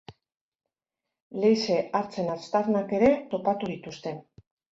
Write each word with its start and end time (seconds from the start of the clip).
Leize-hartzen 1.43 2.31
aztarnak 2.37 2.97
ere 3.01 3.13
topatu 3.37 3.71
dituzte. 3.75 4.17